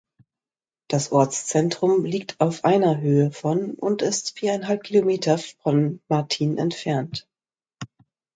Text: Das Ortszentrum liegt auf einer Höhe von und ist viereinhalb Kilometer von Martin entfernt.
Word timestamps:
Das 0.89 1.11
Ortszentrum 1.11 2.05
liegt 2.05 2.39
auf 2.41 2.65
einer 2.65 3.01
Höhe 3.01 3.29
von 3.31 3.75
und 3.75 4.01
ist 4.01 4.35
viereinhalb 4.39 4.81
Kilometer 4.81 5.37
von 5.37 6.01
Martin 6.07 6.57
entfernt. 6.57 7.29